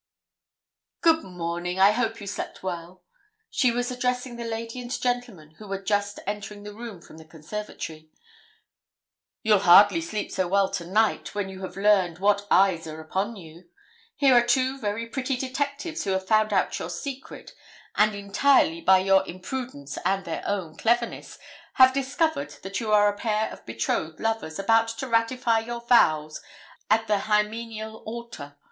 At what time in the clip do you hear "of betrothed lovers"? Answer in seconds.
23.51-24.57